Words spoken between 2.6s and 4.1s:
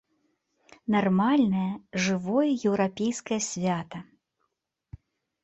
еўрапейскае свята.